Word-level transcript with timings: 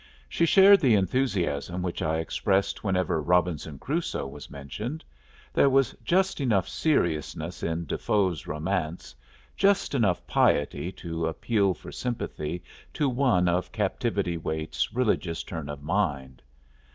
She 0.27 0.47
shared 0.47 0.79
the 0.79 0.95
enthusiasm 0.95 1.83
which 1.83 2.01
I 2.01 2.17
expressed 2.17 2.83
whenever 2.83 3.21
"Robinson 3.21 3.77
Crusoe" 3.77 4.25
was 4.25 4.49
mentioned; 4.49 5.03
there 5.53 5.69
was 5.69 5.95
just 6.03 6.41
enough 6.41 6.67
seriousness 6.67 7.61
in 7.61 7.85
De 7.85 7.99
Foe's 7.99 8.47
romance, 8.47 9.13
just 9.55 9.93
enough 9.93 10.25
piety 10.25 10.91
to 10.93 11.27
appeal 11.27 11.75
for 11.75 11.91
sympathy 11.91 12.63
to 12.95 13.07
one 13.07 13.47
of 13.47 13.71
Captivity 13.71 14.37
Waite's 14.37 14.91
religious 14.91 15.43
turn 15.43 15.69
of 15.69 15.83
mind. 15.83 16.41